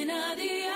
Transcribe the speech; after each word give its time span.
Cadena 0.00 0.34
Dial. 0.34 0.70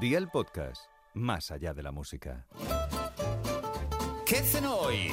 Día 0.00 0.18
el 0.18 0.28
podcast, 0.28 0.86
más 1.12 1.50
allá 1.50 1.74
de 1.74 1.82
la 1.82 1.92
música. 1.92 2.46
¿Qué 4.24 4.38
hacen 4.38 4.64
hoy? 4.64 5.12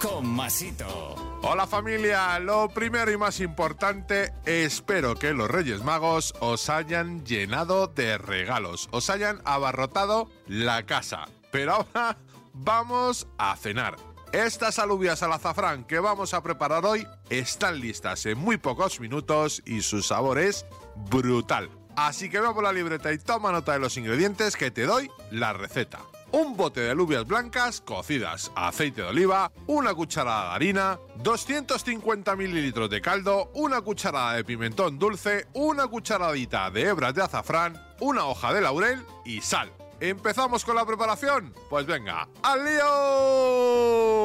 Con 0.00 0.26
Masito. 0.26 1.14
Hola 1.42 1.66
familia, 1.66 2.38
lo 2.38 2.70
primero 2.70 3.10
y 3.10 3.18
más 3.18 3.40
importante, 3.40 4.32
espero 4.46 5.14
que 5.14 5.34
los 5.34 5.50
Reyes 5.50 5.84
Magos 5.84 6.32
os 6.40 6.70
hayan 6.70 7.22
llenado 7.26 7.88
de 7.88 8.16
regalos, 8.16 8.88
os 8.92 9.10
hayan 9.10 9.42
abarrotado 9.44 10.30
la 10.46 10.86
casa. 10.86 11.28
Pero 11.52 11.72
ahora 11.72 12.16
vamos 12.54 13.28
a 13.36 13.56
cenar. 13.56 13.96
Estas 14.32 14.78
alubias 14.78 15.24
al 15.24 15.32
azafrán 15.32 15.82
que 15.82 15.98
vamos 15.98 16.34
a 16.34 16.42
preparar 16.42 16.86
hoy 16.86 17.04
están 17.30 17.80
listas 17.80 18.24
en 18.26 18.38
muy 18.38 18.58
pocos 18.58 19.00
minutos 19.00 19.60
y 19.66 19.82
su 19.82 20.02
sabor 20.02 20.38
es 20.38 20.64
brutal. 21.10 21.68
Así 21.96 22.30
que 22.30 22.38
ve 22.38 22.46
por 22.54 22.62
la 22.62 22.72
libreta 22.72 23.12
y 23.12 23.18
toma 23.18 23.50
nota 23.50 23.72
de 23.72 23.80
los 23.80 23.96
ingredientes 23.96 24.54
que 24.54 24.70
te 24.70 24.86
doy 24.86 25.10
la 25.32 25.52
receta. 25.52 25.98
Un 26.30 26.56
bote 26.56 26.80
de 26.80 26.92
alubias 26.92 27.26
blancas 27.26 27.80
cocidas, 27.80 28.52
aceite 28.54 29.02
de 29.02 29.08
oliva, 29.08 29.50
una 29.66 29.94
cucharada 29.94 30.50
de 30.50 30.54
harina, 30.54 31.00
250 31.16 32.36
mililitros 32.36 32.88
de 32.88 33.00
caldo, 33.00 33.50
una 33.54 33.80
cucharada 33.80 34.34
de 34.34 34.44
pimentón 34.44 34.96
dulce, 35.00 35.48
una 35.54 35.88
cucharadita 35.88 36.70
de 36.70 36.82
hebras 36.82 37.16
de 37.16 37.22
azafrán, 37.22 37.82
una 37.98 38.26
hoja 38.26 38.52
de 38.52 38.60
laurel 38.60 39.04
y 39.24 39.40
sal. 39.40 39.72
¿Empezamos 40.00 40.64
con 40.64 40.76
la 40.76 40.86
preparación? 40.86 41.52
Pues 41.68 41.84
venga, 41.84 42.26
¡al 42.42 42.64
lío! 42.64 44.19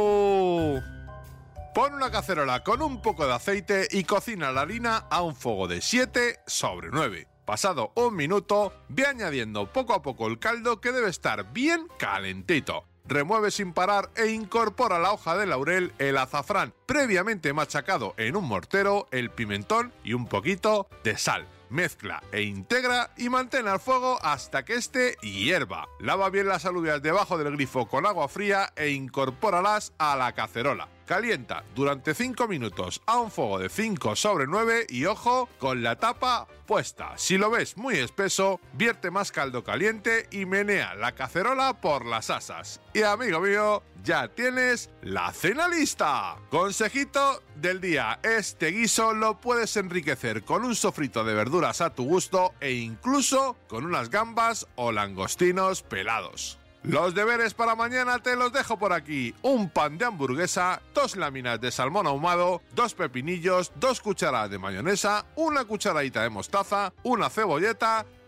Pon 1.76 1.94
una 1.94 2.10
cacerola 2.10 2.64
con 2.64 2.82
un 2.82 3.02
poco 3.02 3.28
de 3.28 3.34
aceite 3.34 3.90
y 3.92 4.06
cocina 4.06 4.54
la 4.54 4.62
harina 4.62 5.08
a 5.10 5.22
un 5.22 5.36
fuego 5.36 5.68
de 5.68 5.82
7 5.82 6.40
sobre 6.48 6.88
9. 6.90 7.28
Pasado 7.44 7.92
un 7.96 8.16
minuto, 8.16 8.72
ve 8.88 9.06
añadiendo 9.06 9.70
poco 9.74 9.94
a 9.94 10.02
poco 10.02 10.28
el 10.28 10.40
caldo 10.40 10.80
que 10.80 10.94
debe 10.94 11.10
estar 11.10 11.52
bien 11.52 11.90
calentito. 12.00 12.86
Remueve 13.04 13.52
sin 13.52 13.74
parar 13.74 14.10
e 14.16 14.28
incorpora 14.28 15.00
la 15.00 15.12
hoja 15.12 15.36
de 15.36 15.48
laurel, 15.48 15.92
el 15.98 16.18
azafrán 16.18 16.74
previamente 16.86 17.54
machacado 17.54 18.14
en 18.18 18.36
un 18.36 18.46
mortero, 18.46 19.08
el 19.12 19.30
pimentón 19.30 19.94
y 20.04 20.14
un 20.14 20.28
poquito 20.28 20.88
de 21.04 21.18
sal. 21.18 21.48
Mezcla 21.70 22.22
e 22.32 22.44
integra 22.44 23.12
y 23.18 23.30
mantén 23.30 23.68
al 23.68 23.80
fuego 23.80 24.20
hasta 24.22 24.64
que 24.64 24.76
esté 24.76 25.18
hierva. 25.22 25.88
Lava 26.00 26.30
bien 26.30 26.48
las 26.48 26.66
alubias 26.66 27.02
debajo 27.02 27.38
del 27.38 27.54
grifo 27.54 27.88
con 27.88 28.06
agua 28.06 28.28
fría 28.28 28.72
e 28.76 28.90
incorpóralas 28.90 29.94
a 29.98 30.16
la 30.16 30.34
cacerola. 30.34 30.88
Calienta 31.06 31.64
durante 31.76 32.16
5 32.16 32.48
minutos 32.48 33.02
a 33.06 33.20
un 33.20 33.30
fuego 33.30 33.60
de 33.60 33.70
5 33.70 34.16
sobre 34.16 34.48
9 34.48 34.88
y 34.90 35.06
ojo 35.06 35.48
con 35.60 35.84
la 35.84 35.98
tapa 35.98 36.48
puesta. 36.66 37.14
Si 37.18 37.38
lo 37.38 37.52
ves 37.52 37.78
muy 37.78 37.98
espeso, 37.98 38.60
vierte 38.74 39.12
más 39.12 39.32
caldo 39.32 39.64
caliente 39.64 40.28
y 40.32 40.46
menea 40.46 40.96
la 40.96 41.14
cacerola 41.14 41.80
por 41.80 42.06
las 42.06 42.32
asas. 42.32 42.82
Y 42.94 43.04
amigo 43.04 43.40
mío, 43.40 43.84
ya 44.06 44.28
tienes 44.28 44.92
la 45.02 45.32
cena 45.34 45.68
lista. 45.68 46.38
Consejito 46.52 47.42
del 47.56 47.82
día, 47.82 48.20
este 48.22 48.68
guiso 48.68 49.14
lo 49.14 49.42
puedes 49.42 49.76
enriquecer 49.78 50.44
con 50.44 50.64
un 50.64 50.76
sofrito 50.76 51.24
de 51.24 51.34
verduras 51.34 51.82
a 51.82 51.90
tu 51.90 52.06
gusto 52.06 52.54
e 52.60 52.74
incluso 52.74 53.58
con 53.68 53.84
unas 53.84 54.12
gambas 54.12 54.68
o 54.76 54.92
langostinos 54.92 55.82
pelados. 55.82 56.60
Los 56.84 57.16
deberes 57.16 57.56
para 57.56 57.74
mañana 57.76 58.20
te 58.20 58.36
los 58.36 58.54
dejo 58.54 58.78
por 58.78 58.94
aquí. 58.94 59.34
Un 59.42 59.72
pan 59.72 59.98
de 59.98 60.06
hamburguesa, 60.06 60.84
dos 60.94 61.16
láminas 61.16 61.60
de 61.60 61.72
salmón 61.72 62.06
ahumado, 62.06 62.62
dos 62.76 62.94
pepinillos, 62.94 63.72
dos 63.78 64.02
cucharadas 64.02 64.52
de 64.52 64.60
mayonesa, 64.60 65.26
una 65.36 65.66
cucharadita 65.66 66.22
de 66.22 66.30
mostaza, 66.30 66.94
una 67.02 67.32
cebolleta 67.32 68.06